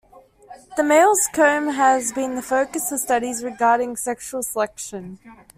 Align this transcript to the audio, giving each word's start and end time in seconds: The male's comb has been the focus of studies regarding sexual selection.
The 0.77 0.81
male's 0.83 1.29
comb 1.31 1.67
has 1.73 2.11
been 2.11 2.33
the 2.33 2.41
focus 2.41 2.91
of 2.91 2.99
studies 2.99 3.43
regarding 3.43 3.97
sexual 3.97 4.41
selection. 4.41 5.19